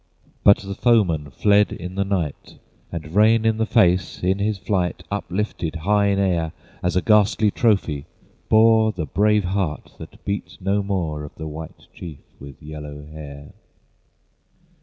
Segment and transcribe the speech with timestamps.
[0.43, 2.57] But the foemen fled in the night,
[2.91, 7.51] And Rain in the Face, in his flight Uplifted high in air As a ghastly
[7.51, 8.07] trophy,
[8.49, 13.53] bore The brave heart, that beat no more, Of the White Chief with yellow hair.